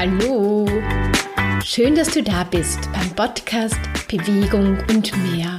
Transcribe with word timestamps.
Hallo! 0.00 0.64
Schön, 1.64 1.96
dass 1.96 2.12
du 2.14 2.22
da 2.22 2.44
bist 2.44 2.78
beim 2.92 3.10
Podcast 3.16 3.80
Bewegung 4.06 4.78
und 4.88 5.10
mehr. 5.32 5.58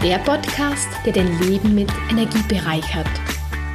Der 0.00 0.18
Podcast, 0.18 0.86
der 1.04 1.12
dein 1.12 1.40
Leben 1.40 1.74
mit 1.74 1.90
Energie 2.08 2.42
bereichert. 2.46 3.08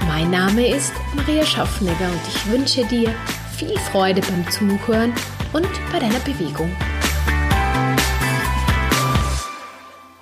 Mein 0.07 0.31
Name 0.31 0.73
ist 0.73 0.93
Maria 1.17 1.45
Schaffnegger 1.45 2.09
und 2.09 2.21
ich 2.29 2.49
wünsche 2.49 2.85
dir 2.85 3.13
viel 3.57 3.77
Freude 3.77 4.21
beim 4.21 4.49
Zuhören 4.51 5.11
und 5.51 5.67
bei 5.91 5.99
deiner 5.99 6.19
Bewegung. 6.19 6.73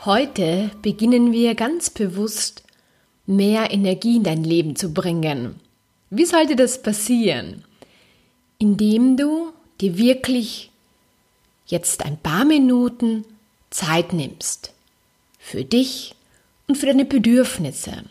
Heute 0.06 0.72
beginnen 0.82 1.32
wir 1.32 1.54
ganz 1.54 1.92
bewusst 1.92 2.64
mehr 3.28 3.72
Energie 3.72 4.16
in 4.18 4.24
dein 4.24 4.44
Leben 4.44 4.76
zu 4.76 4.92
bringen. 4.92 5.60
Wie 6.10 6.26
sollte 6.26 6.56
das 6.56 6.82
passieren? 6.82 7.64
Indem 8.58 9.18
du 9.18 9.52
dir 9.82 9.98
wirklich 9.98 10.72
jetzt 11.68 12.06
ein 12.06 12.18
paar 12.18 12.46
Minuten 12.46 13.26
Zeit 13.70 14.14
nimmst. 14.14 14.72
Für 15.40 15.64
dich 15.64 16.16
und 16.68 16.78
für 16.78 16.88
deine 16.88 17.06
Bedürfnisse. 17.06 18.04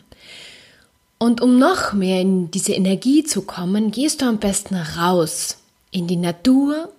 Und 1.17 1.41
um 1.41 1.57
noch 1.57 1.93
mehr 1.93 2.21
in 2.21 2.51
diese 2.51 2.73
Energie 2.73 3.23
zu 3.23 3.43
kommen, 3.43 3.91
gehst 3.91 4.21
du 4.21 4.25
am 4.25 4.37
besten 4.37 4.75
raus 4.75 5.57
in 5.91 6.07
die 6.07 6.17
Natur 6.17 6.89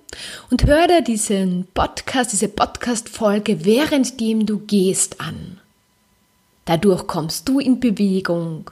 und 0.51 0.65
hör 0.65 0.87
dir 0.89 1.03
diesen 1.03 1.67
Podcast, 1.75 2.33
diese 2.33 2.49
Podcast-Folge 2.49 3.65
währenddem 3.65 4.47
du 4.47 4.59
gehst 4.59 5.21
an. 5.21 5.61
Dadurch 6.65 7.07
kommst 7.07 7.49
du 7.49 7.61
in 7.61 7.79
Bewegung, 7.79 8.71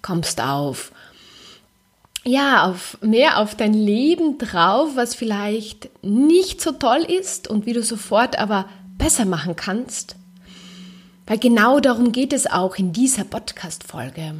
kommst 0.00 0.40
auf, 0.40 0.92
ja, 2.28 2.64
auf 2.64 2.98
mehr 3.00 3.38
auf 3.38 3.54
dein 3.54 3.74
Leben 3.74 4.38
drauf, 4.38 4.90
was 4.94 5.14
vielleicht 5.14 5.88
nicht 6.04 6.60
so 6.60 6.72
toll 6.72 7.04
ist 7.08 7.48
und 7.48 7.66
wie 7.66 7.72
du 7.72 7.82
sofort 7.82 8.38
aber 8.38 8.68
besser 8.98 9.24
machen 9.24 9.56
kannst. 9.56 10.16
Weil 11.26 11.38
genau 11.38 11.80
darum 11.80 12.12
geht 12.12 12.32
es 12.32 12.46
auch 12.46 12.76
in 12.76 12.92
dieser 12.92 13.24
Podcast-Folge. 13.24 14.34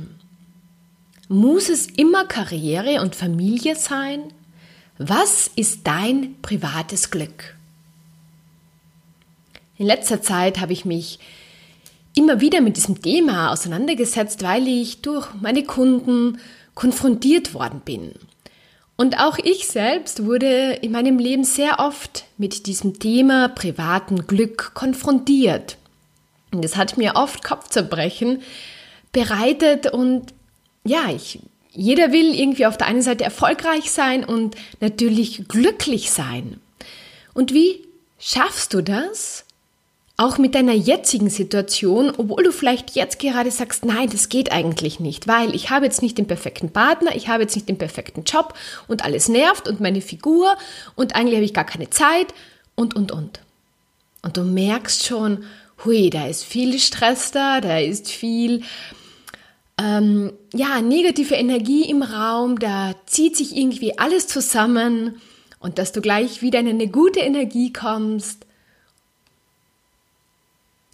Muss 1.29 1.69
es 1.69 1.87
immer 1.87 2.25
Karriere 2.25 3.03
und 3.03 3.15
Familie 3.15 3.77
sein? 3.77 4.33
Was 4.97 5.51
ist 5.55 5.87
dein 5.87 6.37
privates 6.41 7.11
Glück? 7.11 7.57
In 9.77 9.87
letzter 9.87 10.23
Zeit 10.23 10.61
habe 10.61 10.73
ich 10.73 10.85
mich 10.85 11.19
immer 12.15 12.41
wieder 12.41 12.61
mit 12.61 12.77
diesem 12.77 13.01
Thema 13.01 13.53
auseinandergesetzt, 13.53 14.43
weil 14.43 14.67
ich 14.67 15.03
durch 15.03 15.29
meine 15.41 15.63
Kunden 15.63 16.39
konfrontiert 16.79 17.55
worden 17.55 17.81
bin. 17.85 18.15
Und 18.97 19.19
auch 19.19 19.37
ich 19.37 19.67
selbst 19.67 20.25
wurde 20.25 20.75
in 20.75 20.93
meinem 20.93 21.19
Leben 21.19 21.43
sehr 21.43 21.81
oft 21.81 22.25
mit 22.37 22.67
diesem 22.67 23.01
Thema 23.01 23.49
privaten 23.49 24.29
Glück 24.29 24.75
konfrontiert. 24.75 25.77
Und 26.53 26.65
es 26.65 26.77
hat 26.77 26.97
mir 26.97 27.17
oft 27.17 27.43
Kopfzerbrechen 27.43 28.43
bereitet 29.11 29.93
und 29.93 30.33
ja, 30.85 31.11
ich 31.11 31.41
jeder 31.73 32.13
will 32.13 32.33
irgendwie 32.33 32.67
auf 32.67 32.79
der 32.79 32.87
einen 32.87 33.03
Seite 33.03 33.25
erfolgreich 33.25 33.91
sein 33.91 34.25
und 34.25 34.55
natürlich 34.79 35.49
glücklich 35.49 36.13
sein. 36.13 36.61
Und 37.35 37.53
wie 37.53 37.89
schaffst 38.21 38.73
du 38.73 38.83
das? 38.83 39.45
Auch 40.21 40.37
mit 40.37 40.57
deiner 40.57 40.73
jetzigen 40.73 41.31
Situation, 41.31 42.13
obwohl 42.19 42.43
du 42.43 42.51
vielleicht 42.51 42.97
jetzt 42.97 43.21
gerade 43.21 43.53
sagst, 43.53 43.85
nein, 43.85 44.11
das 44.11 44.29
geht 44.29 44.51
eigentlich 44.51 44.99
nicht, 44.99 45.29
weil 45.29 45.55
ich 45.55 45.71
habe 45.71 45.85
jetzt 45.85 46.03
nicht 46.03 46.19
den 46.19 46.27
perfekten 46.27 46.71
Partner, 46.73 47.15
ich 47.15 47.29
habe 47.29 47.45
jetzt 47.45 47.55
nicht 47.55 47.69
den 47.69 47.79
perfekten 47.79 48.25
Job 48.25 48.55
und 48.89 49.05
alles 49.05 49.29
nervt 49.29 49.69
und 49.69 49.79
meine 49.79 50.01
Figur 50.01 50.57
und 50.97 51.15
eigentlich 51.15 51.37
habe 51.37 51.45
ich 51.45 51.55
gar 51.55 51.65
keine 51.65 51.89
Zeit 51.91 52.35
und, 52.75 52.97
und, 52.97 53.13
und. 53.13 53.39
Und 54.23 54.37
du 54.37 54.43
merkst 54.43 55.07
schon, 55.07 55.45
hui, 55.85 56.11
da 56.11 56.27
ist 56.27 56.43
viel 56.43 56.81
Stress 56.81 57.31
da, 57.31 57.61
da 57.61 57.79
ist 57.79 58.11
viel 58.11 58.65
ähm, 59.81 60.33
ja, 60.53 60.81
negative 60.81 61.37
Energie 61.37 61.89
im 61.89 62.03
Raum, 62.03 62.59
da 62.59 62.97
zieht 63.07 63.37
sich 63.37 63.57
irgendwie 63.57 63.97
alles 64.01 64.27
zusammen 64.27 65.21
und 65.61 65.79
dass 65.79 65.93
du 65.93 66.01
gleich 66.01 66.43
wieder 66.43 66.59
in 66.59 66.67
eine 66.67 66.89
gute 66.89 67.21
Energie 67.21 67.73
kommst. 67.73 68.48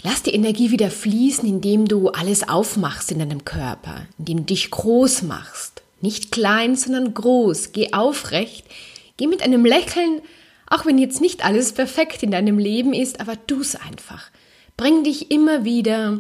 Lass 0.07 0.23
die 0.23 0.35
Energie 0.35 0.71
wieder 0.71 0.91
fließen, 0.91 1.49
indem 1.49 1.89
du 1.89 2.11
alles 2.11 2.47
aufmachst 2.47 3.11
in 3.11 3.21
deinem 3.21 3.47
Körper, 3.47 4.07
indem 4.19 4.41
du 4.41 4.45
dich 4.45 4.71
groß 4.71 5.23
machst. 5.23 5.83
Nicht 6.03 6.31
klein, 6.31 6.77
sondern 6.77 7.15
groß. 7.15 7.73
Geh 7.73 7.95
aufrecht. 7.95 8.67
Geh 9.17 9.27
mit 9.27 9.43
einem 9.43 9.65
Lächeln, 9.65 10.21
auch 10.67 10.85
wenn 10.85 10.99
jetzt 10.99 11.23
nicht 11.23 11.43
alles 11.43 11.73
perfekt 11.73 12.23
in 12.23 12.31
deinem 12.31 12.59
Leben 12.59 12.93
ist, 12.93 13.19
aber 13.19 13.47
tu's 13.47 13.77
einfach. 13.77 14.31
Bring 14.77 15.05
dich 15.05 15.31
immer 15.31 15.65
wieder 15.65 16.19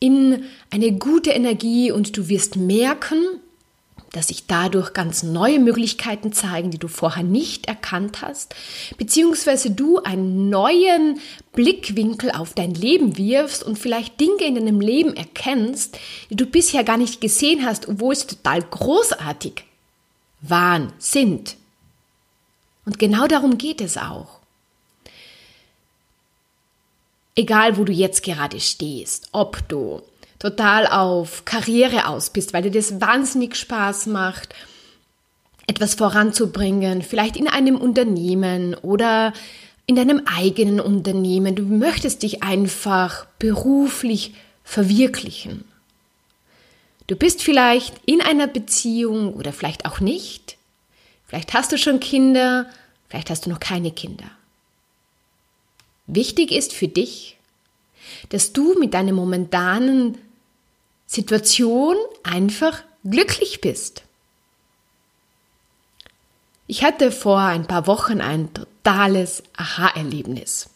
in 0.00 0.42
eine 0.70 0.90
gute 0.90 1.30
Energie 1.30 1.92
und 1.92 2.16
du 2.16 2.28
wirst 2.28 2.56
merken, 2.56 3.22
dass 4.12 4.28
sich 4.28 4.46
dadurch 4.46 4.92
ganz 4.92 5.22
neue 5.22 5.58
Möglichkeiten 5.58 6.32
zeigen, 6.32 6.70
die 6.70 6.78
du 6.78 6.88
vorher 6.88 7.22
nicht 7.22 7.66
erkannt 7.66 8.22
hast, 8.22 8.54
beziehungsweise 8.98 9.70
du 9.70 9.98
einen 9.98 10.50
neuen 10.50 11.20
Blickwinkel 11.52 12.32
auf 12.32 12.54
dein 12.54 12.74
Leben 12.74 13.16
wirfst 13.16 13.62
und 13.62 13.78
vielleicht 13.78 14.20
Dinge 14.20 14.44
in 14.44 14.56
deinem 14.56 14.80
Leben 14.80 15.14
erkennst, 15.14 15.98
die 16.30 16.36
du 16.36 16.46
bisher 16.46 16.84
gar 16.84 16.96
nicht 16.96 17.20
gesehen 17.20 17.64
hast, 17.64 17.88
obwohl 17.88 18.12
es 18.12 18.26
total 18.26 18.62
großartig 18.62 19.64
waren, 20.40 20.92
sind. 20.98 21.56
Und 22.86 22.98
genau 22.98 23.26
darum 23.26 23.58
geht 23.58 23.80
es 23.80 23.96
auch. 23.96 24.40
Egal, 27.36 27.76
wo 27.78 27.84
du 27.84 27.92
jetzt 27.92 28.22
gerade 28.22 28.58
stehst, 28.58 29.28
ob 29.32 29.66
du 29.68 30.02
total 30.40 30.88
auf 30.88 31.44
Karriere 31.44 32.08
aus 32.08 32.30
bist, 32.30 32.52
weil 32.52 32.62
dir 32.62 32.72
das 32.72 33.00
wahnsinnig 33.00 33.54
Spaß 33.54 34.06
macht, 34.06 34.54
etwas 35.68 35.94
voranzubringen, 35.94 37.02
vielleicht 37.02 37.36
in 37.36 37.46
einem 37.46 37.76
Unternehmen 37.76 38.74
oder 38.74 39.32
in 39.86 39.94
deinem 39.94 40.22
eigenen 40.26 40.80
Unternehmen. 40.80 41.54
Du 41.54 41.62
möchtest 41.62 42.24
dich 42.24 42.42
einfach 42.42 43.26
beruflich 43.38 44.34
verwirklichen. 44.64 45.64
Du 47.06 47.16
bist 47.16 47.42
vielleicht 47.42 47.94
in 48.06 48.20
einer 48.20 48.46
Beziehung 48.46 49.34
oder 49.34 49.52
vielleicht 49.52 49.84
auch 49.84 50.00
nicht. 50.00 50.56
Vielleicht 51.26 51.54
hast 51.54 51.70
du 51.70 51.78
schon 51.78 52.00
Kinder, 52.00 52.66
vielleicht 53.08 53.30
hast 53.30 53.46
du 53.46 53.50
noch 53.50 53.60
keine 53.60 53.90
Kinder. 53.90 54.30
Wichtig 56.06 56.50
ist 56.50 56.72
für 56.72 56.88
dich, 56.88 57.36
dass 58.30 58.52
du 58.52 58.78
mit 58.78 58.94
deiner 58.94 59.12
momentanen 59.12 60.18
Situation 61.12 61.96
einfach 62.22 62.84
glücklich 63.02 63.60
bist. 63.60 64.04
Ich 66.68 66.84
hatte 66.84 67.10
vor 67.10 67.40
ein 67.40 67.66
paar 67.66 67.88
Wochen 67.88 68.20
ein 68.20 68.54
totales 68.54 69.42
Aha-Erlebnis. 69.56 70.70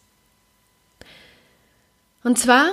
Und 2.25 2.37
zwar, 2.37 2.73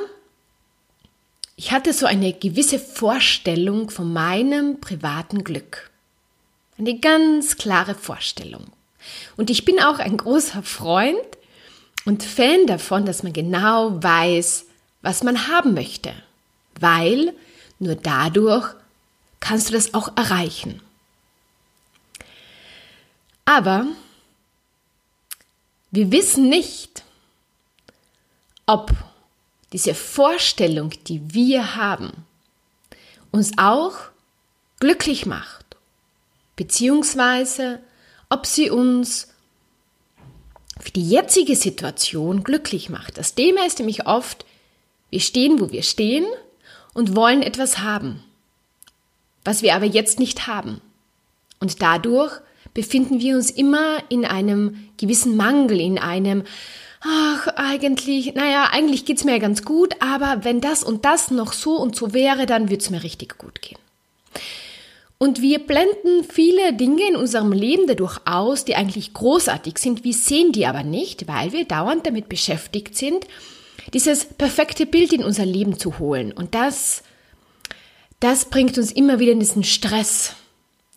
ich 1.55 1.72
hatte 1.72 1.94
so 1.94 2.07
eine 2.07 2.33
gewisse 2.33 2.79
Vorstellung 2.79 3.91
von 3.91 4.11
meinem 4.11 4.81
privaten 4.81 5.43
Glück. 5.43 5.91
Eine 6.79 6.97
ganz 6.97 7.57
klare 7.57 7.93
Vorstellung. 7.93 8.72
Und 9.38 9.51
ich 9.51 9.66
bin 9.66 9.79
auch 9.79 9.99
ein 9.99 10.17
großer 10.17 10.63
Freund 10.63 11.38
und 12.05 12.23
Fan 12.23 12.66
davon, 12.66 13.05
dass 13.05 13.22
man 13.22 13.33
genau 13.33 14.01
weiß, 14.01 14.66
was 15.03 15.22
man 15.22 15.47
haben 15.47 15.75
möchte, 15.75 16.11
weil 16.79 17.35
nur 17.81 17.95
dadurch 17.95 18.75
kannst 19.39 19.69
du 19.69 19.73
das 19.73 19.93
auch 19.93 20.15
erreichen. 20.15 20.81
Aber 23.43 23.87
wir 25.89 26.11
wissen 26.11 26.47
nicht, 26.47 27.03
ob 28.67 28.91
diese 29.73 29.95
Vorstellung, 29.95 30.91
die 31.07 31.33
wir 31.33 31.75
haben, 31.75 32.11
uns 33.31 33.51
auch 33.57 33.95
glücklich 34.79 35.25
macht, 35.25 35.75
beziehungsweise 36.55 37.79
ob 38.29 38.45
sie 38.45 38.69
uns 38.69 39.29
für 40.79 40.91
die 40.91 41.09
jetzige 41.09 41.55
Situation 41.55 42.43
glücklich 42.43 42.89
macht. 42.89 43.17
Das 43.17 43.34
Thema 43.34 43.66
ist 43.66 43.79
nämlich 43.79 44.05
oft, 44.05 44.45
wir 45.09 45.19
stehen, 45.19 45.59
wo 45.59 45.72
wir 45.72 45.84
stehen 45.84 46.25
und 46.93 47.16
wollen 47.16 47.41
etwas 47.41 47.79
haben, 47.79 48.23
was 49.43 49.61
wir 49.61 49.76
aber 49.76 49.85
jetzt 49.85 50.20
nicht 50.20 50.47
haben. 50.47 50.82
Und 51.59 51.82
dadurch 51.82 52.41
befinden 52.73 53.20
wir 53.20 53.35
uns 53.35 53.52
immer 53.52 53.97
in 54.09 54.26
einem 54.26 54.90
gewissen 54.97 55.35
Mangel, 55.35 55.79
in 55.79 55.99
einem, 55.99 56.43
ach, 57.02 57.47
eigentlich, 57.55 58.34
naja, 58.34 58.70
eigentlich 58.72 59.05
geht's 59.05 59.23
mir 59.23 59.40
ganz 59.40 59.64
gut, 59.64 59.96
aber 59.99 60.43
wenn 60.43 60.61
das 60.61 60.84
und 60.84 61.05
das 61.05 61.32
noch 61.32 61.53
so 61.53 61.76
und 61.76 61.96
so 61.96 62.14
wäre, 62.14 62.46
dann 62.46 62.70
würde 62.70 62.82
es 62.82 62.90
mir 62.90 63.03
richtig 63.03 63.37
gut 63.37 63.61
gehen. 63.61 63.79
Und 65.17 65.40
wir 65.40 65.59
blenden 65.59 66.23
viele 66.28 66.73
Dinge 66.73 67.08
in 67.08 67.16
unserem 67.16 67.52
Leben 67.52 67.85
dadurch 67.85 68.17
aus, 68.26 68.66
die 68.66 68.76
eigentlich 68.76 69.14
großartig 69.14 69.78
sind. 69.78 70.03
Wir 70.03 70.16
sehen 70.16 70.52
die 70.52 70.66
aber 70.66 70.82
nicht, 70.82 71.28
weil 71.28 71.52
wir 71.52 71.66
dauernd 71.66 72.08
damit 72.08 72.28
beschäftigt 72.28 72.97
sind, 72.97 73.28
dieses 73.93 74.26
perfekte 74.26 74.85
Bild 74.85 75.14
in 75.14 75.23
unser 75.23 75.46
Leben 75.46 75.78
zu 75.78 75.99
holen. 75.99 76.32
Und 76.32 76.55
das, 76.55 77.03
das 78.20 78.46
bringt 78.46 78.78
uns 78.78 78.91
immer 78.91 79.20
wieder 79.20 79.32
in 79.32 79.40
diesen 79.40 79.64
Stress. 79.64 80.34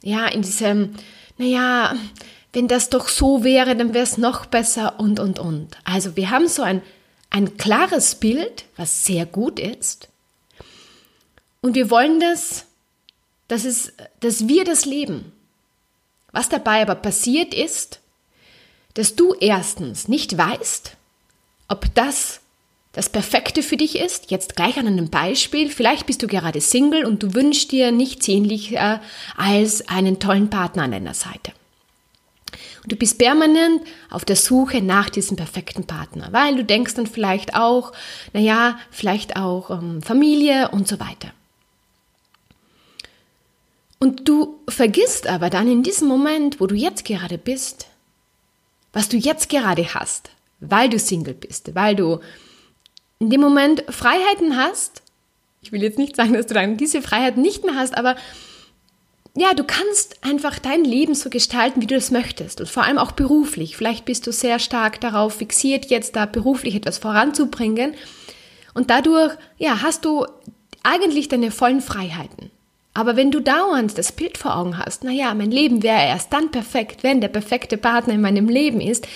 Ja, 0.03 0.27
in 0.27 0.43
diesem, 0.43 0.95
naja, 1.39 1.97
wenn 2.53 2.69
das 2.69 2.91
doch 2.91 3.09
so 3.09 3.43
wäre, 3.43 3.75
dann 3.75 3.95
wäre 3.95 4.05
es 4.05 4.19
noch 4.19 4.47
besser 4.47 5.01
und, 5.01 5.19
und, 5.19 5.39
und. 5.39 5.77
Also 5.85 6.17
wir 6.17 6.31
haben 6.31 6.47
so 6.47 6.63
ein, 6.63 6.83
ein 7.31 7.57
klares 7.57 8.15
Bild, 8.15 8.65
was 8.77 9.05
sehr 9.05 9.27
gut 9.27 9.59
ist. 9.59 10.09
Und 11.63 11.75
wir 11.75 11.91
wollen 11.91 12.21
das 12.21 12.67
dass, 13.49 13.65
es, 13.65 13.93
dass 14.21 14.49
wir 14.49 14.65
das 14.65 14.85
leben. 14.85 15.33
Was 16.33 16.49
dabei 16.49 16.83
aber 16.83 16.95
passiert 16.95 17.55
ist, 17.55 18.01
dass 18.95 19.17
du 19.17 19.35
erstens 19.35 20.09
nicht 20.09 20.37
weißt, 20.37 20.97
ob 21.69 21.95
das 21.95 22.41
das 22.95 23.11
Perfekte 23.11 23.63
für 23.63 23.77
dich 23.77 23.99
ist. 23.99 24.31
Jetzt 24.31 24.57
gleich 24.57 24.79
an 24.79 24.87
einem 24.87 25.11
Beispiel. 25.11 25.69
Vielleicht 25.69 26.07
bist 26.07 26.23
du 26.23 26.27
gerade 26.27 26.61
Single 26.61 27.05
und 27.05 27.23
du 27.23 27.35
wünschst 27.35 27.73
dir 27.73 27.93
nichts 27.93 28.29
ähnlicher 28.29 29.03
als 29.37 29.89
einen 29.89 30.21
tollen 30.21 30.49
Partner 30.49 30.85
an 30.85 30.93
deiner 30.93 31.15
Seite. 31.15 31.53
Und 32.85 32.93
du 32.93 32.97
bist 32.97 33.19
permanent 33.19 33.83
auf 34.11 34.25
der 34.25 34.37
Suche 34.37 34.81
nach 34.81 35.11
diesem 35.11 35.37
perfekten 35.37 35.87
Partner, 35.87 36.29
weil 36.33 36.55
du 36.55 36.65
denkst 36.65 36.95
dann 36.95 37.07
vielleicht 37.07 37.57
auch, 37.57 37.93
naja, 38.33 38.79
vielleicht 38.91 39.37
auch 39.37 39.71
ähm, 39.71 40.01
Familie 40.01 40.71
und 40.71 40.87
so 40.87 41.01
weiter. 41.01 41.33
Und 43.99 44.29
du 44.29 44.61
vergisst 44.69 45.27
aber 45.27 45.51
dann 45.51 45.67
in 45.67 45.83
diesem 45.83 46.09
Moment, 46.09 46.61
wo 46.61 46.67
du 46.67 46.75
jetzt 46.75 47.05
gerade 47.07 47.39
bist, 47.39 47.87
was 48.93 49.09
du 49.09 49.17
jetzt 49.17 49.49
gerade 49.49 49.95
hast, 49.95 50.31
weil 50.61 50.91
du 50.91 50.99
Single 50.99 51.35
bist, 51.35 51.75
weil 51.75 51.97
du 51.97 52.21
in 53.25 53.31
dem 53.31 53.41
Moment 53.41 53.85
Freiheiten 53.89 54.57
hast. 54.57 55.03
Ich 55.63 55.73
will 55.73 55.83
jetzt 55.83 55.99
nicht 55.99 56.15
sagen, 56.15 56.35
dass 56.35 56.47
du 56.47 56.55
dann 56.55 56.77
diese 56.77 57.01
Freiheit 57.01 57.39
nicht 57.39 57.65
mehr 57.65 57.75
hast, 57.75 57.97
aber 57.97 58.17
ja, 59.35 59.55
du 59.55 59.65
kannst 59.65 60.23
einfach 60.23 60.59
dein 60.59 60.85
Leben 60.85 61.15
so 61.15 61.31
gestalten, 61.31 61.81
wie 61.81 61.87
du 61.87 61.97
es 61.97 62.11
möchtest 62.11 62.61
und 62.61 62.69
vor 62.69 62.85
allem 62.85 62.99
auch 62.99 63.13
beruflich. 63.13 63.77
Vielleicht 63.77 64.05
bist 64.05 64.27
du 64.27 64.33
sehr 64.33 64.59
stark 64.59 65.01
darauf 65.01 65.37
fixiert, 65.37 65.87
jetzt 65.87 66.17
da 66.17 66.27
beruflich 66.27 66.75
etwas 66.75 66.99
voranzubringen 66.99 67.95
und 68.75 68.91
dadurch, 68.91 69.35
ja, 69.57 69.81
hast 69.83 70.05
du 70.05 70.27
eigentlich 70.83 71.29
deine 71.29 71.51
vollen 71.51 71.81
Freiheiten. 71.81 72.51
Aber 72.93 73.17
wenn 73.17 73.31
du 73.31 73.41
dauernd 73.41 73.97
das 73.97 74.13
Bild 74.13 74.37
vor 74.37 74.57
Augen 74.57 74.79
hast, 74.79 75.03
naja, 75.03 75.33
mein 75.33 75.51
Leben 75.51 75.83
wäre 75.83 76.07
erst 76.07 76.33
dann 76.33 76.51
perfekt, 76.51 77.03
wenn 77.03 77.23
der 77.23 77.29
perfekte 77.29 77.79
Partner 77.79 78.13
in 78.13 78.21
meinem 78.21 78.49
Leben 78.49 78.81
ist, 78.81 79.09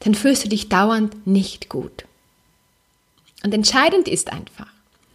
dann 0.00 0.14
fühlst 0.14 0.44
du 0.44 0.48
dich 0.48 0.68
dauernd 0.68 1.26
nicht 1.26 1.68
gut. 1.68 2.04
Und 3.44 3.52
entscheidend 3.52 4.08
ist 4.08 4.32
einfach, 4.32 4.72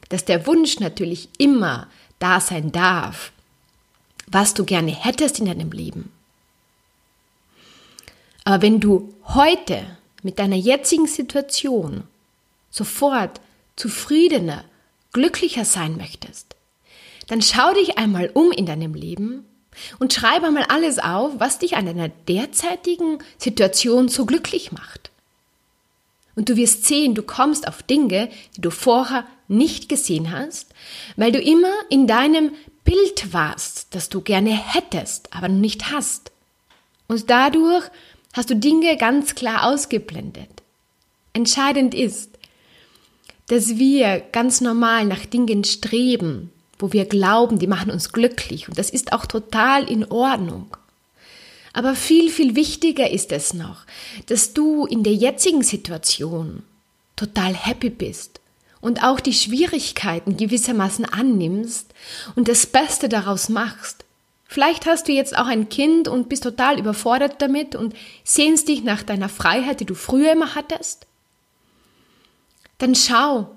dass 0.09 0.23
der 0.23 0.45
Wunsch 0.45 0.79
natürlich 0.79 1.29
immer 1.39 1.87
da 2.19 2.39
sein 2.39 2.71
darf, 2.71 3.31
was 4.27 4.53
du 4.53 4.65
gerne 4.65 4.91
hättest 4.91 5.39
in 5.39 5.47
deinem 5.47 5.71
Leben. 5.71 6.11
Aber 8.45 8.61
wenn 8.61 8.79
du 8.79 9.13
heute 9.25 9.97
mit 10.21 10.37
deiner 10.37 10.55
jetzigen 10.55 11.07
Situation 11.07 12.03
sofort 12.69 13.41
zufriedener, 13.75 14.63
glücklicher 15.11 15.65
sein 15.65 15.97
möchtest, 15.97 16.55
dann 17.27 17.41
schau 17.41 17.73
dich 17.73 17.97
einmal 17.97 18.29
um 18.33 18.51
in 18.51 18.67
deinem 18.67 18.93
Leben 18.93 19.45
und 19.97 20.13
schreibe 20.13 20.47
einmal 20.47 20.65
alles 20.69 20.99
auf, 20.99 21.39
was 21.39 21.57
dich 21.57 21.77
an 21.77 21.87
deiner 21.87 22.09
derzeitigen 22.09 23.17
Situation 23.39 24.07
so 24.07 24.27
glücklich 24.27 24.71
macht. 24.71 25.09
Und 26.39 26.47
du 26.47 26.55
wirst 26.55 26.85
sehen, 26.85 27.15
du 27.15 27.21
kommst 27.21 27.67
auf 27.67 27.83
Dinge, 27.83 28.29
die 28.55 28.61
du 28.61 28.71
vorher 28.71 29.25
nicht 29.49 29.89
gesehen 29.89 30.31
hast, 30.31 30.67
weil 31.17 31.33
du 31.33 31.41
immer 31.41 31.73
in 31.89 32.07
deinem 32.07 32.53
Bild 32.85 33.33
warst, 33.33 33.87
das 33.93 34.07
du 34.07 34.21
gerne 34.21 34.51
hättest, 34.51 35.35
aber 35.35 35.49
nicht 35.49 35.91
hast. 35.91 36.31
Und 37.09 37.29
dadurch 37.29 37.83
hast 38.31 38.49
du 38.49 38.55
Dinge 38.55 38.95
ganz 38.95 39.35
klar 39.35 39.65
ausgeblendet. 39.65 40.63
Entscheidend 41.33 41.93
ist, 41.93 42.29
dass 43.47 43.77
wir 43.77 44.21
ganz 44.31 44.61
normal 44.61 45.03
nach 45.07 45.25
Dingen 45.25 45.65
streben, 45.65 46.53
wo 46.77 46.93
wir 46.93 47.03
glauben, 47.03 47.59
die 47.59 47.67
machen 47.67 47.91
uns 47.91 48.13
glücklich. 48.13 48.69
Und 48.69 48.77
das 48.77 48.89
ist 48.91 49.11
auch 49.11 49.25
total 49.25 49.91
in 49.91 50.09
Ordnung. 50.09 50.77
Aber 51.73 51.95
viel, 51.95 52.29
viel 52.29 52.55
wichtiger 52.55 53.09
ist 53.09 53.31
es 53.31 53.53
noch, 53.53 53.85
dass 54.25 54.53
du 54.53 54.85
in 54.85 55.03
der 55.03 55.13
jetzigen 55.13 55.63
Situation 55.63 56.63
total 57.15 57.53
happy 57.53 57.89
bist 57.89 58.39
und 58.81 59.03
auch 59.03 59.19
die 59.19 59.33
Schwierigkeiten 59.33 60.37
gewissermaßen 60.37 61.05
annimmst 61.05 61.93
und 62.35 62.47
das 62.47 62.65
Beste 62.65 63.09
daraus 63.09 63.49
machst. 63.49 64.05
Vielleicht 64.47 64.87
hast 64.87 65.07
du 65.07 65.11
jetzt 65.11 65.37
auch 65.37 65.45
ein 65.45 65.69
Kind 65.69 66.07
und 66.07 66.27
bist 66.27 66.43
total 66.43 66.79
überfordert 66.79 67.41
damit 67.41 67.75
und 67.75 67.93
sehnst 68.23 68.67
dich 68.67 68.83
nach 68.83 69.03
deiner 69.03 69.29
Freiheit, 69.29 69.79
die 69.79 69.85
du 69.85 69.93
früher 69.93 70.31
immer 70.31 70.55
hattest. 70.55 71.05
Dann 72.79 72.95
schau, 72.95 73.51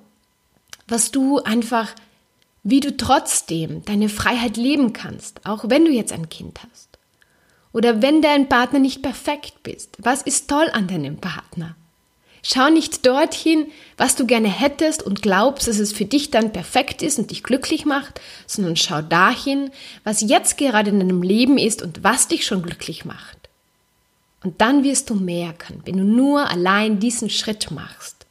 was 0.89 1.11
du 1.11 1.39
einfach 1.39 1.95
wie 2.65 2.81
du 2.81 2.97
trotzdem 2.97 3.85
deine 3.85 4.09
Freiheit 4.09 4.57
leben 4.57 4.93
kannst, 4.93 5.45
auch 5.47 5.65
wenn 5.69 5.85
du 5.85 5.91
jetzt 5.91 6.13
ein 6.13 6.29
Kind 6.29 6.61
hast. 6.63 6.92
Oder 7.73 8.03
wenn 8.03 8.21
dein 8.23 8.49
Partner 8.49 8.79
nicht 8.79 9.03
perfekt 9.03 9.63
bist. 9.63 9.97
Was 9.99 10.23
ist 10.23 10.49
toll 10.49 10.69
an 10.73 10.89
deinem 10.89 11.17
Partner? 11.17 11.75
Schau 12.45 12.71
nicht 12.71 13.07
dorthin, 13.07 13.71
was 13.97 14.17
du 14.17 14.27
gerne 14.27 14.49
hättest 14.49 15.03
und 15.03 15.23
glaubst, 15.23 15.69
dass 15.69 15.79
es 15.79 15.93
für 15.93 16.05
dich 16.05 16.33
dann 16.33 16.53
perfekt 16.53 17.01
ist 17.01 17.19
und 17.19 17.31
dich 17.31 17.45
glücklich 17.45 17.85
macht, 17.85 18.21
sondern 18.49 18.75
schau 18.75 19.01
dahin, 19.01 19.71
was 20.03 20.23
jetzt 20.23 20.59
gerade 20.59 20.91
in 20.91 20.99
deinem 20.99 21.23
Leben 21.23 21.57
ist 21.57 21.83
und 21.83 22.03
was 22.03 22.27
dich 22.27 22.45
schon 22.45 22.63
glücklich 22.63 23.05
macht. 23.05 23.39
Und 24.43 24.61
dann 24.61 24.83
wirst 24.83 25.09
du 25.09 25.15
merken, 25.15 25.83
wenn 25.85 25.99
du 25.99 26.05
nur 26.05 26.51
allein 26.51 26.99
diesen 26.99 27.31
Schritt 27.31 27.71
machst. 27.71 28.27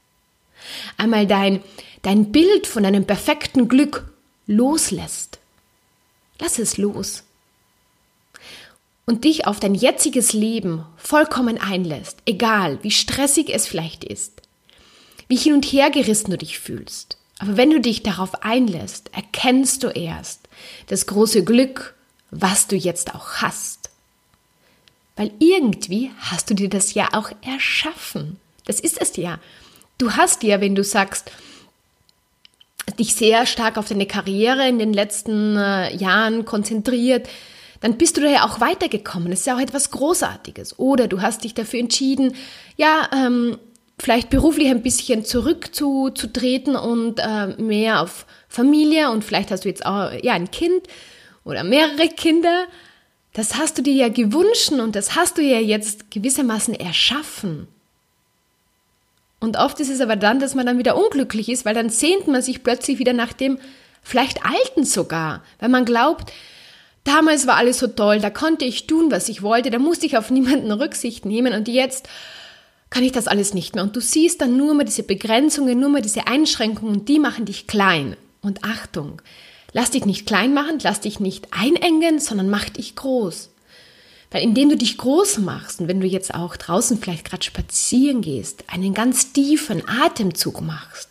Einmal 0.98 1.26
dein, 1.26 1.62
dein 2.02 2.34
Bild 2.34 2.68
von 2.68 2.86
einem 2.86 3.06
perfekten 3.06 3.70
Glück 3.70 4.12
loslässt. 4.46 5.40
Lass 6.40 6.60
es 6.60 6.78
los. 6.78 7.24
Und 9.06 9.24
dich 9.24 9.48
auf 9.48 9.60
dein 9.60 9.76
jetziges 9.76 10.34
Leben 10.34 10.86
vollkommen 10.96 11.58
einlässt, 11.58 12.20
egal 12.26 12.80
wie 12.82 12.92
stressig 12.92 13.50
es 13.50 13.68
vielleicht 13.68 14.04
ist, 14.04 14.42
wie 15.28 15.36
hin 15.36 15.54
und 15.54 15.66
her 15.66 15.90
gerissen 15.90 16.32
du 16.32 16.38
dich 16.38 16.60
fühlst. 16.60 17.18
Aber 17.40 17.58
wenn 17.58 17.72
du 17.72 17.82
dich 17.82 18.04
darauf 18.04 18.44
einlässt, 18.44 19.10
erkennst 19.14 19.84
du 19.84 19.88
erst 19.88 20.42
das 20.88 21.08
große 21.08 21.44
Glück, 21.44 21.96
was 22.30 22.68
du 22.68 22.76
jetzt 22.76 23.16
auch 23.16 23.36
hast. 23.38 23.90
Weil 25.16 25.32
irgendwie 25.40 26.12
hast 26.20 26.50
du 26.50 26.54
dir 26.54 26.70
das 26.70 26.94
ja 26.94 27.10
auch 27.14 27.32
erschaffen. 27.42 28.40
Das 28.66 28.80
ist 28.80 29.02
es 29.02 29.18
ja. 29.18 29.40
Du 29.98 30.12
hast 30.12 30.44
ja, 30.44 30.62
wenn 30.62 30.76
du 30.76 30.84
sagst, 30.84 31.32
dich 32.98 33.16
sehr 33.16 33.46
stark 33.46 33.78
auf 33.78 33.88
deine 33.88 34.06
Karriere 34.06 34.68
in 34.68 34.80
den 34.80 34.94
letzten 34.94 35.58
äh, 35.58 35.96
Jahren 35.96 36.46
konzentriert, 36.46 37.28
dann 37.82 37.98
bist 37.98 38.16
du 38.16 38.22
da 38.22 38.30
ja 38.30 38.46
auch 38.46 38.62
weitergekommen. 38.62 39.30
Das 39.30 39.42
ist 39.42 39.46
ja 39.48 39.56
auch 39.56 39.60
etwas 39.60 39.92
Großartiges. 39.92 40.80
Oder 40.80 41.08
du 41.08 41.22
hast 41.22 41.44
dich 41.44 41.54
dafür 41.54 41.80
entschieden, 41.80 42.36
ja, 42.78 43.10
ähm, 43.14 43.58
vielleicht 44.00 44.30
beruflich 44.30 44.70
ein 44.70 44.82
bisschen 44.82 45.26
zurückzutreten 45.26 46.76
und 46.76 47.20
äh, 47.20 47.48
mehr 47.62 48.02
auf 48.02 48.26
Familie 48.48 49.12
und 49.12 49.24
vielleicht 49.24 49.52
hast 49.52 49.66
du 49.66 49.70
jetzt 49.70 49.86
auch 49.86 50.12
ja, 50.24 50.34
ein 50.34 50.50
Kind 50.50 50.88
oder 51.44 51.64
mehrere 51.64 52.08
Kinder. 52.10 52.66
Das 53.34 53.56
hast 53.56 53.78
du 53.78 53.82
dir 53.82 53.94
ja 53.94 54.10
gewünscht 54.10 54.72
und 54.72 54.96
das 54.96 55.16
hast 55.16 55.38
du 55.38 55.42
ja 55.42 55.60
jetzt 55.60 56.12
gewissermaßen 56.12 56.74
erschaffen. 56.74 57.68
Und 59.40 59.58
oft 59.58 59.80
ist 59.80 59.90
es 59.90 60.02
aber 60.02 60.16
dann, 60.16 60.40
dass 60.40 60.54
man 60.54 60.66
dann 60.66 60.78
wieder 60.78 60.96
unglücklich 60.98 61.50
ist, 61.50 61.66
weil 61.66 61.74
dann 61.74 61.90
sehnt 61.90 62.28
man 62.28 62.42
sich 62.42 62.64
plötzlich 62.64 63.00
wieder 63.00 63.14
nach 63.14 63.34
dem 63.34 63.58
vielleicht 64.04 64.46
Alten 64.46 64.84
sogar, 64.84 65.44
weil 65.60 65.70
man 65.70 65.86
glaubt, 65.86 66.32
damals 67.04 67.48
war 67.48 67.58
alles 67.58 67.80
so 67.80 67.88
toll, 67.88 68.20
da 68.20 68.30
konnte 68.30 68.66
ich 68.66 68.88
tun, 68.88 69.12
was 69.12 69.30
ich 69.30 69.42
wollte, 69.42 69.70
da 69.70 69.80
musste 69.80 70.06
ich 70.06 70.18
auf 70.18 70.30
niemanden 70.30 70.72
Rücksicht 70.72 71.26
nehmen 71.26 71.54
und 71.54 71.68
jetzt 71.68 72.08
kann 72.92 73.04
ich 73.04 73.12
das 73.14 73.28
alles 73.28 73.54
nicht 73.54 73.74
mehr. 73.74 73.84
Und 73.84 73.96
du 73.96 74.02
siehst 74.02 74.42
dann 74.42 74.58
nur 74.58 74.74
mal 74.74 74.84
diese 74.84 75.04
Begrenzungen, 75.04 75.80
nur 75.80 75.90
mal 75.90 76.02
diese 76.02 76.28
Einschränkungen 76.28 76.98
und 76.98 77.10
die 77.10 77.20
machen 77.20 77.46
dich 77.46 77.66
klein. 77.66 78.18
Und 78.42 78.64
Achtung, 78.64 79.22
lass 79.72 79.92
dich 79.92 80.06
nicht 80.06 80.28
klein 80.28 80.54
machen, 80.54 80.78
lass 80.84 81.00
dich 81.00 81.20
nicht 81.20 81.48
einengen, 81.52 82.20
sondern 82.20 82.50
mach 82.50 82.70
dich 82.70 82.96
groß. 82.96 83.50
Weil 84.30 84.44
indem 84.44 84.70
du 84.70 84.78
dich 84.78 84.98
groß 84.98 85.40
machst 85.40 85.80
und 85.80 85.88
wenn 85.88 86.02
du 86.02 86.08
jetzt 86.08 86.34
auch 86.34 86.56
draußen 86.56 86.98
vielleicht 86.98 87.26
gerade 87.26 87.44
spazieren 87.44 88.22
gehst, 88.22 88.66
einen 88.68 88.94
ganz 88.94 89.34
tiefen 89.34 89.84
Atemzug 89.88 90.62
machst 90.62 91.10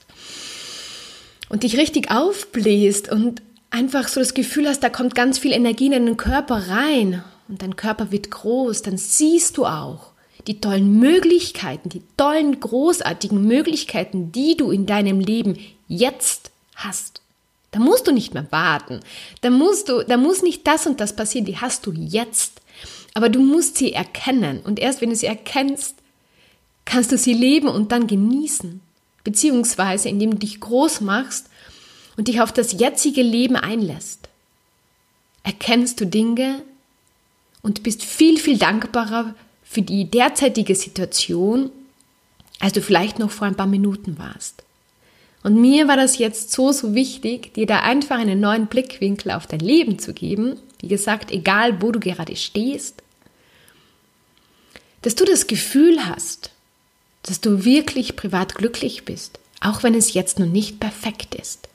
und 1.48 1.62
dich 1.62 1.76
richtig 1.76 2.10
aufbläst 2.10 3.10
und 3.10 3.42
einfach 3.70 4.08
so 4.08 4.20
das 4.20 4.34
Gefühl 4.34 4.68
hast, 4.68 4.82
da 4.82 4.88
kommt 4.90 5.14
ganz 5.14 5.38
viel 5.38 5.52
Energie 5.52 5.86
in 5.86 5.92
deinen 5.92 6.16
Körper 6.16 6.68
rein 6.68 7.24
und 7.48 7.62
dein 7.62 7.76
Körper 7.76 8.12
wird 8.12 8.30
groß, 8.30 8.82
dann 8.82 8.98
siehst 8.98 9.56
du 9.56 9.66
auch 9.66 10.10
die 10.46 10.60
tollen 10.60 10.98
Möglichkeiten, 10.98 11.88
die 11.88 12.02
tollen, 12.16 12.60
großartigen 12.60 13.46
Möglichkeiten, 13.46 14.32
die 14.32 14.56
du 14.56 14.70
in 14.70 14.86
deinem 14.86 15.20
Leben 15.20 15.58
jetzt 15.86 16.50
hast. 16.74 17.20
Da 17.72 17.78
musst 17.78 18.06
du 18.06 18.12
nicht 18.12 18.34
mehr 18.34 18.46
warten. 18.50 19.00
Da 19.42 19.50
musst 19.50 19.88
du, 19.88 20.02
da 20.02 20.16
muss 20.16 20.42
nicht 20.42 20.66
das 20.66 20.86
und 20.86 20.98
das 21.00 21.14
passieren. 21.14 21.44
Die 21.44 21.58
hast 21.58 21.86
du 21.86 21.92
jetzt. 21.92 22.60
Aber 23.14 23.28
du 23.28 23.40
musst 23.40 23.76
sie 23.76 23.92
erkennen. 23.92 24.60
Und 24.60 24.78
erst 24.78 25.00
wenn 25.00 25.10
du 25.10 25.16
sie 25.16 25.26
erkennst, 25.26 25.96
kannst 26.84 27.12
du 27.12 27.18
sie 27.18 27.34
leben 27.34 27.68
und 27.68 27.92
dann 27.92 28.06
genießen. 28.06 28.80
Beziehungsweise 29.22 30.08
indem 30.08 30.32
du 30.32 30.38
dich 30.38 30.58
groß 30.60 31.02
machst 31.02 31.49
und 32.20 32.28
dich 32.28 32.42
auf 32.42 32.52
das 32.52 32.72
jetzige 32.72 33.22
Leben 33.22 33.56
einlässt. 33.56 34.28
Erkennst 35.42 36.02
du 36.02 36.06
Dinge 36.06 36.60
und 37.62 37.82
bist 37.82 38.04
viel, 38.04 38.38
viel 38.38 38.58
dankbarer 38.58 39.34
für 39.64 39.80
die 39.80 40.04
derzeitige 40.04 40.74
Situation, 40.74 41.70
als 42.58 42.74
du 42.74 42.82
vielleicht 42.82 43.18
noch 43.18 43.30
vor 43.30 43.46
ein 43.46 43.54
paar 43.54 43.66
Minuten 43.66 44.18
warst. 44.18 44.64
Und 45.42 45.58
mir 45.62 45.88
war 45.88 45.96
das 45.96 46.18
jetzt 46.18 46.52
so, 46.52 46.72
so 46.72 46.94
wichtig, 46.94 47.54
dir 47.54 47.64
da 47.64 47.80
einfach 47.80 48.18
einen 48.18 48.38
neuen 48.38 48.66
Blickwinkel 48.66 49.32
auf 49.32 49.46
dein 49.46 49.60
Leben 49.60 49.98
zu 49.98 50.12
geben. 50.12 50.58
Wie 50.80 50.88
gesagt, 50.88 51.30
egal 51.30 51.80
wo 51.80 51.90
du 51.90 52.00
gerade 52.00 52.36
stehst, 52.36 53.02
dass 55.00 55.14
du 55.14 55.24
das 55.24 55.46
Gefühl 55.46 56.04
hast, 56.04 56.50
dass 57.22 57.40
du 57.40 57.64
wirklich 57.64 58.14
privat 58.14 58.56
glücklich 58.56 59.06
bist, 59.06 59.38
auch 59.62 59.82
wenn 59.82 59.94
es 59.94 60.12
jetzt 60.12 60.38
noch 60.38 60.44
nicht 60.44 60.80
perfekt 60.80 61.34
ist. 61.34 61.70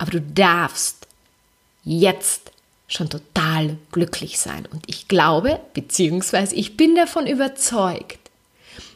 Aber 0.00 0.12
du 0.12 0.22
darfst 0.22 1.06
jetzt 1.84 2.52
schon 2.88 3.10
total 3.10 3.76
glücklich 3.92 4.38
sein. 4.38 4.66
Und 4.72 4.82
ich 4.86 5.08
glaube, 5.08 5.60
beziehungsweise 5.74 6.54
ich 6.54 6.78
bin 6.78 6.94
davon 6.94 7.26
überzeugt, 7.26 8.18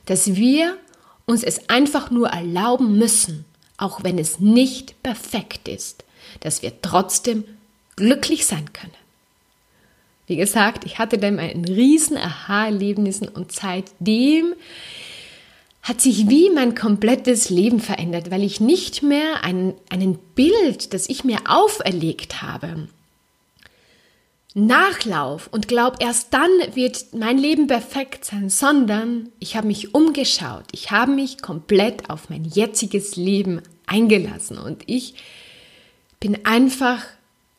dass 0.07 0.35
wir 0.35 0.79
uns 1.27 1.43
es 1.43 1.69
einfach 1.69 2.11
nur 2.11 2.29
erlauben 2.29 2.97
müssen, 2.97 3.45
auch 3.77 4.03
wenn 4.03 4.19
es 4.19 4.41
nicht 4.41 5.03
perfekt 5.03 5.69
ist, 5.69 6.05
dass 6.41 6.63
wir 6.63 6.81
trotzdem 6.81 7.45
glücklich 7.97 8.47
sein 8.47 8.73
können. 8.73 8.95
Wie 10.27 10.37
gesagt, 10.37 10.87
ich 10.87 10.99
hatte 10.99 11.19
dann 11.19 11.39
ein 11.39 11.67
riesen 11.67 12.17
Aha-Erlebnissen 12.17 13.29
und 13.29 13.53
seitdem 13.53 14.55
hat 15.85 16.01
sich 16.01 16.29
wie 16.29 16.51
mein 16.51 16.75
komplettes 16.75 17.51
Leben 17.51 17.79
verändert, 17.79 18.31
weil 18.31 18.43
ich 18.43 18.59
nicht 18.59 19.03
mehr 19.03 19.45
ein, 19.45 19.75
einen 19.91 20.19
Bild, 20.35 20.95
das 20.95 21.09
ich 21.09 21.25
mir 21.25 21.39
auferlegt 21.47 22.43
habe, 22.43 22.89
Nachlauf 24.57 25.49
und 25.51 25.67
glaub, 25.67 26.01
erst 26.01 26.33
dann 26.33 26.51
wird 26.75 27.07
mein 27.13 27.39
Leben 27.39 27.67
perfekt 27.67 28.25
sein, 28.25 28.49
sondern 28.49 29.31
ich 29.41 29.57
habe 29.57 29.67
mich 29.67 29.95
umgeschaut. 29.95 30.65
Ich 30.71 30.93
habe 30.93 31.11
mich 31.11 31.43
komplett 31.43 32.09
auf 32.09 32.31
mein 32.31 32.45
jetziges 32.45 33.17
Leben 33.17 33.61
eingelassen 33.87 34.57
und 34.57 34.85
ich 34.87 35.17
bin 36.21 36.47
einfach 36.47 37.03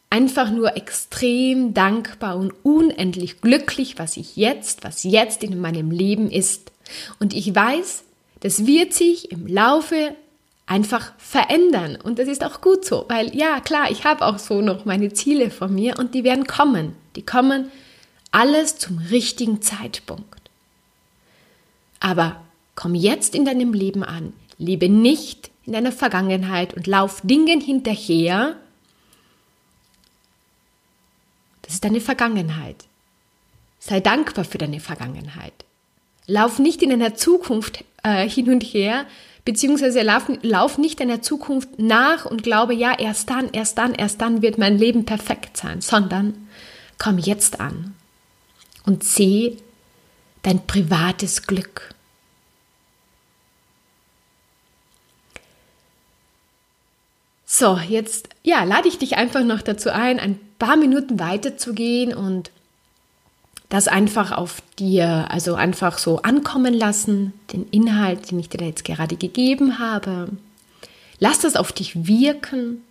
einfach 0.10 0.50
nur 0.50 0.78
extrem 0.78 1.74
dankbar 1.74 2.38
und 2.38 2.54
unendlich 2.64 3.42
glücklich, 3.42 4.00
was 4.00 4.16
ich 4.16 4.38
jetzt, 4.38 4.86
was 4.86 5.04
jetzt 5.04 5.44
in 5.44 5.60
meinem 5.60 5.92
Leben 5.92 6.32
ist. 6.32 6.72
Und 7.20 7.34
ich 7.34 7.54
weiß, 7.54 8.06
das 8.40 8.66
wird 8.66 8.94
sich 8.94 9.32
im 9.32 9.48
Laufe 9.48 10.16
einfach 10.66 11.14
verändern. 11.18 11.98
Und 12.02 12.20
das 12.20 12.28
ist 12.28 12.44
auch 12.44 12.62
gut 12.62 12.86
so, 12.86 13.06
weil 13.08 13.36
ja, 13.36 13.60
klar, 13.60 13.92
ich 13.92 14.04
habe 14.04 14.26
auch 14.26 14.40
so 14.40 14.62
noch 14.62 14.86
meine 14.86 15.14
Ziele 15.14 15.52
von 15.52 15.74
mir 15.74 16.00
und 16.00 16.14
die 16.14 16.24
werden 16.24 16.48
kommen. 16.48 16.96
Die 17.16 17.26
kommen 17.26 17.72
alles 18.32 18.78
zum 18.78 18.98
richtigen 18.98 19.62
Zeitpunkt. 19.62 20.50
Aber 22.00 22.44
komm 22.76 22.96
jetzt 22.96 23.36
in 23.36 23.46
deinem 23.46 23.74
Leben 23.74 24.04
an. 24.04 24.34
Lebe 24.58 24.90
nicht 24.90 25.52
in 25.66 25.74
deiner 25.74 25.92
Vergangenheit 25.92 26.74
und 26.74 26.88
lauf 26.88 27.22
Dingen 27.24 27.62
hinterher. 27.62 28.56
Das 31.62 31.74
ist 31.74 31.84
deine 31.84 32.02
Vergangenheit. 32.02 32.86
Sei 33.80 34.00
dankbar 34.00 34.46
für 34.46 34.58
deine 34.58 34.80
Vergangenheit. 34.80 35.54
Lauf 36.28 36.60
nicht 36.60 36.82
in 36.82 36.90
deiner 36.90 37.16
Zukunft 37.16 37.84
äh, 38.06 38.30
hin 38.30 38.50
und 38.50 38.62
her, 38.62 39.06
beziehungsweise 39.44 40.02
lauf, 40.04 40.30
lauf 40.42 40.78
nicht 40.78 41.02
in 41.02 41.08
der 41.08 41.22
Zukunft 41.22 41.80
nach 41.80 42.26
und 42.26 42.44
glaube, 42.44 42.74
ja, 42.74 42.98
erst 42.98 43.30
dann, 43.30 43.50
erst 43.52 43.78
dann, 43.78 43.94
erst 43.94 44.22
dann 44.22 44.42
wird 44.42 44.58
mein 44.58 44.78
Leben 44.78 45.06
perfekt 45.06 45.58
sein, 45.58 45.82
sondern 45.82 46.48
komm 47.00 47.18
jetzt 47.18 47.60
an 47.60 47.96
und 48.86 49.04
seh 49.04 49.58
dein 50.44 50.66
privates 50.66 51.48
Glück. 51.48 51.94
So, 57.48 57.78
jetzt 57.78 58.30
ja, 58.44 58.64
lade 58.64 58.88
ich 58.88 59.00
dich 59.00 59.18
einfach 59.18 59.44
noch 59.44 59.62
dazu 59.62 59.92
ein, 59.92 60.20
ein 60.20 60.40
paar 60.60 60.76
Minuten 60.76 61.20
weiterzugehen 61.20 62.14
und 62.14 62.52
das 63.70 63.88
einfach 63.88 64.32
auf 64.32 64.62
dir, 64.78 65.28
also 65.30 65.56
einfach 65.56 65.98
so 65.98 66.22
ankommen 66.22 66.74
lassen, 66.74 67.34
den 67.52 67.68
Inhalt, 67.70 68.32
den 68.32 68.40
ich 68.40 68.50
dir 68.50 68.66
jetzt 68.66 68.86
gerade 68.86 69.16
gegeben 69.16 69.80
habe. 69.80 70.30
Lass 71.20 71.40
das 71.40 71.56
auf 71.56 71.72
dich 71.72 72.08
wirken. 72.08 72.84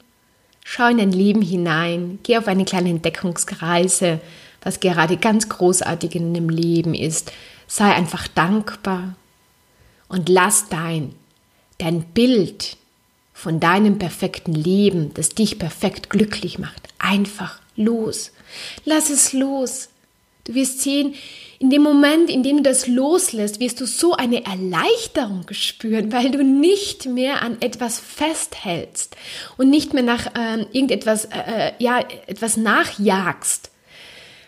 Schau 0.64 0.88
in 0.88 0.98
dein 0.98 1.12
Leben 1.12 1.42
hinein. 1.42 2.18
Geh 2.22 2.38
auf 2.38 2.48
eine 2.48 2.64
kleine 2.64 2.90
Entdeckungsreise, 2.90 4.20
was 4.62 4.80
gerade 4.80 5.16
ganz 5.16 5.48
großartig 5.48 6.16
in 6.16 6.34
deinem 6.34 6.48
Leben 6.48 6.94
ist. 6.94 7.32
Sei 7.66 7.92
einfach 7.92 8.26
dankbar 8.28 9.14
und 10.08 10.28
lass 10.28 10.68
dein, 10.68 11.14
dein 11.78 12.02
Bild 12.02 12.76
von 13.32 13.60
deinem 13.60 13.98
perfekten 13.98 14.54
Leben, 14.54 15.12
das 15.14 15.30
dich 15.30 15.58
perfekt 15.58 16.08
glücklich 16.08 16.58
macht, 16.58 16.88
einfach 16.98 17.60
los. 17.76 18.32
Lass 18.84 19.10
es 19.10 19.32
los. 19.32 19.88
Du 20.44 20.54
wirst 20.54 20.82
sehen, 20.82 21.14
in 21.58 21.70
dem 21.70 21.82
Moment, 21.82 22.28
in 22.28 22.42
dem 22.42 22.58
du 22.58 22.62
das 22.64 22.86
loslässt, 22.86 23.60
wirst 23.60 23.80
du 23.80 23.86
so 23.86 24.12
eine 24.12 24.44
Erleichterung 24.44 25.46
spüren, 25.52 26.12
weil 26.12 26.30
du 26.30 26.44
nicht 26.44 27.06
mehr 27.06 27.40
an 27.40 27.56
etwas 27.60 27.98
festhältst 27.98 29.16
und 29.56 29.70
nicht 29.70 29.94
mehr 29.94 30.02
nach 30.02 30.26
ähm, 30.38 30.66
irgendetwas, 30.72 31.24
äh, 31.24 31.68
äh, 31.68 31.72
ja, 31.78 32.00
etwas 32.26 32.58
nachjagst, 32.58 33.70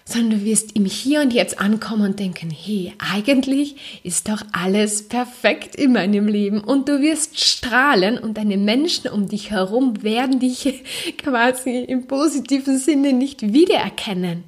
sondern 0.05 0.41
du 0.41 0.45
wirst 0.45 0.77
im 0.77 0.85
Hier 0.85 1.23
und 1.23 1.33
Jetzt 1.33 1.59
ankommen 1.59 2.11
und 2.11 2.21
denken, 2.21 2.51
hey, 2.51 2.93
eigentlich 2.99 3.77
ist 4.03 4.29
doch 4.29 4.43
alles 4.53 5.09
perfekt 5.09 5.75
in 5.77 5.93
meinem 5.93 6.29
Leben. 6.29 6.61
Und 6.61 6.91
du 6.91 7.01
wirst 7.01 7.41
strahlen 7.41 8.19
und 8.19 8.37
deine 8.37 8.59
Menschen 8.59 9.09
um 9.09 9.27
dich 9.29 9.51
herum 9.51 10.03
werden 10.03 10.41
dich 10.41 10.83
quasi 11.19 11.79
im 11.81 12.07
positiven 12.07 12.79
Sinne 12.79 13.15
nicht 13.15 13.55
wiedererkennen 13.55 14.45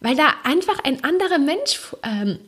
weil 0.00 0.16
da 0.16 0.34
einfach 0.44 0.78
ein 0.84 1.02
anderer 1.04 1.38
Mensch 1.38 1.78
ähm, 2.02 2.38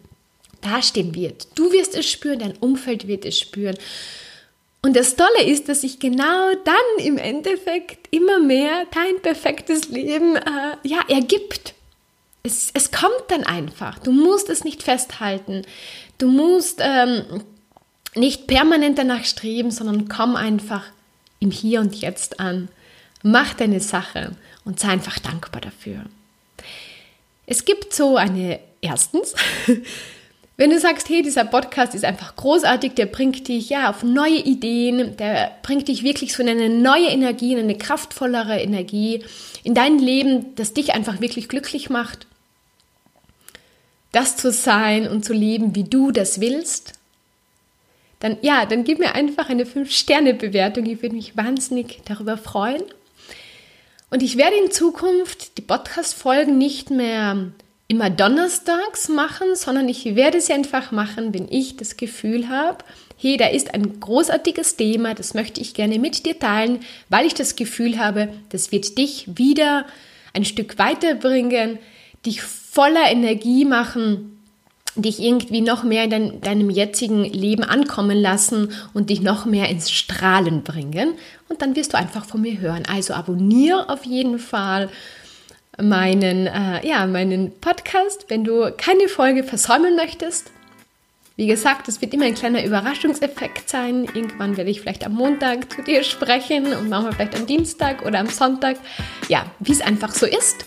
dastehen 0.61 1.15
wird. 1.15 1.49
Du 1.55 1.73
wirst 1.73 1.95
es 1.97 2.11
spüren, 2.11 2.41
dein 2.41 2.57
Umfeld 2.57 3.07
wird 3.07 3.25
es 3.25 3.39
spüren. 3.39 3.77
Und 4.81 4.95
das 4.97 5.17
Tolle 5.17 5.45
ist, 5.45 5.69
dass 5.69 5.81
sich 5.81 5.99
genau 5.99 6.53
dann 6.65 7.05
im 7.05 7.19
Endeffekt 7.19 8.07
immer 8.13 8.39
mehr 8.39 8.87
dein 8.93 9.21
perfektes 9.23 9.89
Leben 9.89 10.37
äh, 10.37 10.77
ja, 10.85 11.01
ergibt. 11.09 11.75
Es, 12.45 12.71
es 12.73 12.93
kommt 12.93 13.25
dann 13.29 13.45
einfach. 13.45 13.99
Du 13.99 14.13
musst 14.13 14.49
es 14.49 14.65
nicht 14.65 14.83
festhalten. 14.83 15.63
Du 16.19 16.29
musst 16.29 16.81
ähm, 16.81 17.43
nicht 18.15 18.47
permanent 18.47 18.99
danach 18.99 19.25
streben, 19.25 19.71
sondern 19.71 20.09
komm 20.09 20.37
einfach 20.37 20.85
im 21.41 21.51
Hier 21.51 21.81
und 21.81 21.97
Jetzt 21.97 22.39
an. 22.39 22.69
Mach 23.23 23.55
deine 23.55 23.81
Sache 23.81 24.37
und 24.65 24.79
sei 24.79 24.89
einfach 24.89 25.19
dankbar 25.19 25.61
dafür. 25.61 26.05
Es 27.51 27.65
gibt 27.65 27.95
so 27.95 28.19
eine, 28.19 28.61
erstens, 28.83 29.35
wenn 30.59 30.69
du 30.69 30.79
sagst, 30.79 31.09
hey, 31.09 31.23
dieser 31.23 31.47
Podcast 31.47 31.95
ist 31.95 32.05
einfach 32.05 32.37
großartig, 32.37 32.93
der 32.93 33.07
bringt 33.07 33.49
dich 33.49 33.71
ja 33.71 33.89
auf 33.89 34.03
neue 34.03 34.37
Ideen, 34.37 35.17
der 35.17 35.53
bringt 35.63 35.89
dich 35.89 36.03
wirklich 36.03 36.35
so 36.35 36.43
in 36.43 36.51
eine 36.51 36.69
neue 36.69 37.07
Energie, 37.07 37.55
in 37.55 37.61
eine 37.61 37.79
kraftvollere 37.79 38.61
Energie 38.61 39.25
in 39.65 39.73
dein 39.73 39.99
Leben, 39.99 40.55
das 40.57 40.75
dich 40.75 40.95
einfach 40.95 41.23
wirklich 41.23 41.49
glücklich 41.49 41.89
macht. 41.89 42.27
Das 44.13 44.37
zu 44.37 44.53
sein 44.53 45.09
und 45.09 45.25
zu 45.25 45.33
leben, 45.33 45.75
wie 45.75 45.85
du 45.85 46.11
das 46.11 46.43
willst, 46.43 46.93
dann 48.21 48.37
ja, 48.43 48.67
dann 48.67 48.85
gib 48.85 48.99
mir 48.99 49.15
einfach 49.15 49.49
eine 49.49 49.65
5-Sterne-Bewertung. 49.65 50.85
Ich 50.85 51.01
würde 51.01 51.15
mich 51.15 51.35
wahnsinnig 51.37 52.01
darüber 52.05 52.37
freuen. 52.37 52.83
Und 54.11 54.23
ich 54.23 54.37
werde 54.39 54.57
in 54.57 54.71
Zukunft 54.71 55.59
die 55.59 55.63
Podcast-Folgen 55.63 56.57
nicht 56.57 56.91
mehr 56.91 57.53
immer 57.89 58.11
donnerstags 58.11 59.09
machen, 59.09 59.55
sondern 59.55 59.89
ich 59.89 60.15
werde 60.15 60.41
sie 60.41 60.53
einfach 60.53 60.93
machen, 60.93 61.35
wenn 61.35 61.49
ich 61.51 61.77
das 61.77 61.97
Gefühl 61.97 62.49
habe, 62.49 62.85
hey, 63.17 63.37
da 63.37 63.49
ist 63.49 63.75
ein 63.75 64.01
großartiges 64.01 64.77
Thema, 64.77 65.15
das 65.15 65.35
möchte 65.35 65.61
ich 65.61 65.75
gerne 65.75 65.99
mit 65.99 66.25
dir 66.25 66.39
teilen, 66.39 66.81
weil 67.09 67.27
ich 67.27 67.35
das 67.35 67.57
Gefühl 67.57 67.99
habe, 67.99 68.29
das 68.51 68.73
wird 68.73 68.97
dich 68.97 69.27
wieder 69.37 69.87
ein 70.33 70.45
Stück 70.45 70.79
weiterbringen, 70.79 71.79
dich 72.25 72.43
voller 72.43 73.11
Energie 73.11 73.65
machen, 73.65 74.38
dich 75.03 75.21
irgendwie 75.21 75.61
noch 75.61 75.83
mehr 75.83 76.05
in 76.05 76.11
dein, 76.11 76.41
deinem 76.41 76.71
jetzigen 76.71 77.25
Leben 77.25 77.65
ankommen 77.65 78.19
lassen 78.19 78.73
und 78.95 79.11
dich 79.11 79.21
noch 79.21 79.47
mehr 79.47 79.69
ins 79.69 79.91
Strahlen 79.91 80.63
bringen. 80.63 81.15
Und 81.49 81.63
dann 81.63 81.77
wirst 81.77 81.93
du 81.93 81.99
einfach 81.99 82.25
von 82.25 82.43
mir 82.43 82.59
hören. 82.59 82.85
Also 82.87 83.15
abonniere 83.15 83.89
auf 83.89 84.05
jeden 84.05 84.39
Fall 84.39 84.89
meinen, 85.81 86.47
äh, 86.47 86.87
ja, 86.87 87.07
meinen 87.07 87.53
Podcast, 87.61 88.27
wenn 88.29 88.45
du 88.45 88.73
keine 88.77 89.09
Folge 89.09 89.45
versäumen 89.45 89.97
möchtest. 89.97 90.51
Wie 91.37 91.47
gesagt, 91.47 91.87
es 91.87 92.01
wird 92.01 92.13
immer 92.15 92.25
ein 92.25 92.35
kleiner 92.35 92.65
Überraschungseffekt 92.65 93.69
sein. 93.69 94.09
Irgendwann 94.13 94.57
werde 94.57 94.71
ich 94.71 94.81
vielleicht 94.81 95.07
am 95.07 95.15
Montag 95.15 95.73
zu 95.73 95.83
dir 95.83 96.03
sprechen 96.03 96.73
und 96.73 96.89
manchmal 96.89 97.13
vielleicht 97.13 97.37
am 97.37 97.47
Dienstag 97.47 98.05
oder 98.05 98.19
am 98.19 98.27
Sonntag. 98.27 98.77
Ja, 99.29 99.47
wie 99.61 99.71
es 99.71 99.81
einfach 99.81 100.13
so 100.13 100.27
ist. 100.27 100.67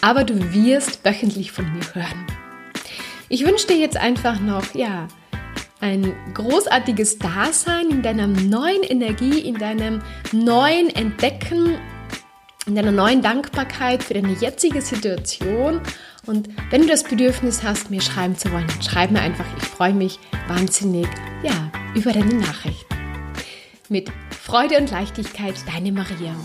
Aber 0.00 0.22
du 0.22 0.54
wirst 0.54 1.04
wöchentlich 1.04 1.50
von 1.50 1.64
mir 1.72 1.82
hören. 1.94 2.41
Ich 3.32 3.46
wünsche 3.46 3.66
dir 3.66 3.78
jetzt 3.78 3.96
einfach 3.96 4.40
noch, 4.40 4.74
ja, 4.74 5.08
ein 5.80 6.14
großartiges 6.34 7.18
Dasein 7.18 7.88
in 7.88 8.02
deiner 8.02 8.26
neuen 8.26 8.82
Energie, 8.82 9.38
in 9.38 9.54
deinem 9.54 10.02
neuen 10.32 10.94
Entdecken, 10.94 11.78
in 12.66 12.74
deiner 12.74 12.92
neuen 12.92 13.22
Dankbarkeit 13.22 14.02
für 14.02 14.12
deine 14.12 14.34
jetzige 14.34 14.82
Situation. 14.82 15.80
Und 16.26 16.50
wenn 16.68 16.82
du 16.82 16.88
das 16.88 17.04
Bedürfnis 17.04 17.62
hast, 17.62 17.90
mir 17.90 18.02
schreiben 18.02 18.36
zu 18.36 18.52
wollen, 18.52 18.66
dann 18.66 18.82
schreib 18.82 19.10
mir 19.10 19.22
einfach. 19.22 19.46
Ich 19.56 19.64
freue 19.64 19.94
mich 19.94 20.18
wahnsinnig, 20.46 21.08
ja, 21.42 21.72
über 21.94 22.12
deine 22.12 22.34
Nachrichten. 22.34 22.96
Mit 23.88 24.12
Freude 24.28 24.76
und 24.76 24.90
Leichtigkeit, 24.90 25.54
deine 25.72 25.90
Maria. 25.90 26.36